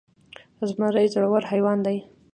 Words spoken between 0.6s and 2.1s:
زمری زړور حيوان دی.